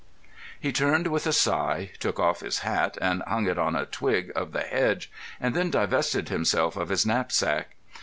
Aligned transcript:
He 0.59 0.71
turned 0.71 1.05
with 1.05 1.27
a 1.27 1.31
sigh, 1.31 1.91
took 1.99 2.19
off 2.19 2.39
his 2.39 2.61
hat 2.65 2.97
and 2.99 3.21
hung 3.27 3.45
it 3.45 3.59
on 3.59 3.75
a 3.75 3.85
twig 3.85 4.31
of 4.35 4.51
the 4.51 4.63
hedge, 4.63 5.11
and 5.39 5.53
then 5.53 5.69
divested 5.69 6.29
himself 6.29 6.75
of 6.75 6.89
his 6.89 7.05
knapsack. 7.05 7.75